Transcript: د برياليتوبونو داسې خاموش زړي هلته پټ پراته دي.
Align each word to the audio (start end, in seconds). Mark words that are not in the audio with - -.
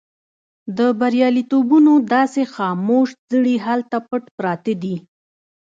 د 0.77 0.79
برياليتوبونو 0.99 1.93
داسې 2.15 2.43
خاموش 2.53 3.09
زړي 3.31 3.55
هلته 3.65 3.97
پټ 4.07 4.23
پراته 4.37 4.73
دي. 4.83 4.95